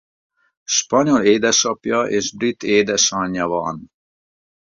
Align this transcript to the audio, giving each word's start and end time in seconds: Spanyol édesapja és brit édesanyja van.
Spanyol 0.63 1.23
édesapja 1.23 2.01
és 2.03 2.35
brit 2.35 2.63
édesanyja 2.63 3.47
van. 3.47 3.91